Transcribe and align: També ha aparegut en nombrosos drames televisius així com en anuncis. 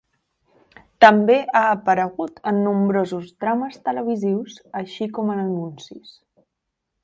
També 1.03 1.35
ha 1.59 1.63
aparegut 1.73 2.41
en 2.53 2.63
nombrosos 2.69 3.29
drames 3.45 3.77
televisius 3.91 4.59
així 4.83 5.11
com 5.19 5.33
en 5.37 5.47
anuncis. 5.47 6.21